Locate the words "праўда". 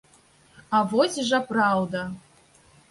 1.53-2.05